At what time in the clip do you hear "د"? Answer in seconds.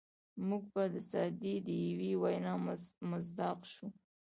0.93-0.95, 1.67-1.69